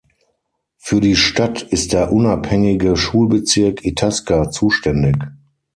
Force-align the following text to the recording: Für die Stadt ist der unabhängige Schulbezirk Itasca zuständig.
Für 0.79 0.99
die 0.99 1.15
Stadt 1.15 1.61
ist 1.61 1.93
der 1.93 2.11
unabhängige 2.11 2.95
Schulbezirk 2.97 3.85
Itasca 3.85 4.49
zuständig. 4.49 5.15